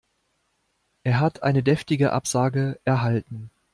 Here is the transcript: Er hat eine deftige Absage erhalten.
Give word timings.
Er 1.03 1.19
hat 1.19 1.43
eine 1.43 1.61
deftige 1.61 2.11
Absage 2.11 2.79
erhalten. 2.85 3.51